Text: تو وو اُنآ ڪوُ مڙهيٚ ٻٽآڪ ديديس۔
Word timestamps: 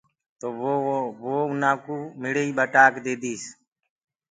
تو 0.39 0.47
وو 1.21 1.33
اُنآ 1.51 1.71
ڪوُ 1.83 1.95
مڙهيٚ 2.21 2.55
ٻٽآڪ 2.57 2.93
ديديس۔ 3.05 3.43